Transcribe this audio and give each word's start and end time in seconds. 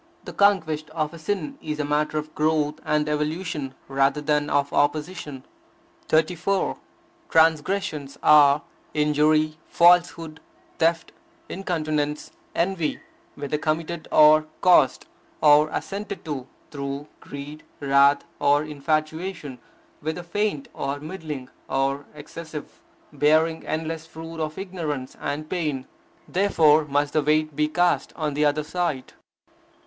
The 0.23 0.33
conquest 0.33 0.89
of 0.89 1.13
a 1.13 1.19
sin 1.19 1.59
is 1.61 1.79
a 1.79 1.85
matter 1.85 2.17
of 2.17 2.33
growth 2.33 2.79
and 2.83 3.07
evolution, 3.07 3.75
rather 3.87 4.19
than 4.19 4.49
of 4.49 4.73
opposition. 4.73 5.45
34. 6.07 6.79
Transgressions 7.29 8.17
are 8.23 8.63
injury, 8.95 9.59
falsehood, 9.67 10.39
theft, 10.79 11.11
incontinence, 11.49 12.31
envy; 12.55 12.99
whether 13.35 13.59
committed, 13.59 14.07
or 14.11 14.47
caused, 14.61 15.05
or 15.39 15.69
assented 15.69 16.25
to, 16.25 16.47
through 16.71 17.05
greed, 17.19 17.61
wrath, 17.79 18.25
or 18.39 18.63
infatuation; 18.63 19.59
whether 19.99 20.23
faint, 20.23 20.67
or 20.73 20.99
middling, 20.99 21.47
or 21.69 22.07
excessive; 22.15 22.81
bearing 23.13 23.63
endless, 23.67 24.07
fruit 24.07 24.39
of 24.41 24.57
ignorance 24.57 25.15
and 25.21 25.47
pain. 25.47 25.85
Therefore 26.27 26.85
must 26.85 27.13
the 27.13 27.21
weight 27.21 27.55
be 27.55 27.67
cast 27.67 28.13
on 28.15 28.33
the 28.33 28.45
other 28.45 28.63
side. 28.63 29.13